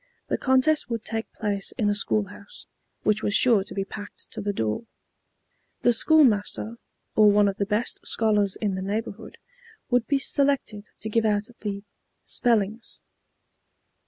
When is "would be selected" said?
9.91-10.85